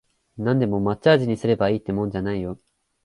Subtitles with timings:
[0.39, 2.59] なんでも抹茶味にすればいいってもんじゃないよ